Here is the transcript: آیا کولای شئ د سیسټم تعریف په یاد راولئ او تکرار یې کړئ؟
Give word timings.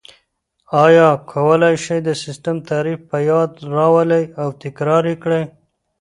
آیا 0.83 1.09
کولای 1.31 1.75
شئ 1.83 1.99
د 2.07 2.09
سیسټم 2.23 2.55
تعریف 2.69 2.99
په 3.09 3.17
یاد 3.29 3.51
راولئ 3.75 4.25
او 4.41 4.49
تکرار 4.63 5.03
یې 5.11 5.15
کړئ؟ 5.23 5.43